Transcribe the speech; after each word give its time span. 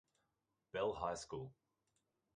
Bell 0.71 0.95
High 0.95 1.13
School. 1.13 1.53